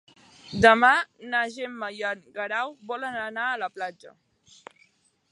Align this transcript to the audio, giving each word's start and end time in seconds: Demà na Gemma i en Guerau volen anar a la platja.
Demà 0.65 0.89
na 1.33 1.41
Gemma 1.57 1.89
i 1.97 1.99
en 2.11 2.23
Guerau 2.37 2.73
volen 2.93 3.17
anar 3.25 3.45
a 3.49 3.59
la 3.65 3.69
platja. 3.77 4.15